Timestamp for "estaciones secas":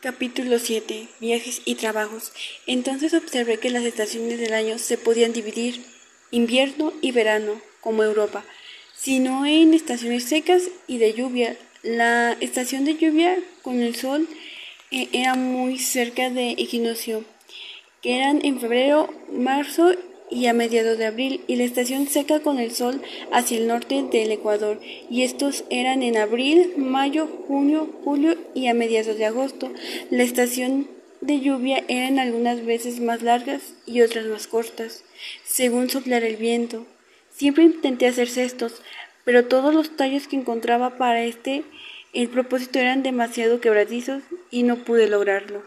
9.74-10.62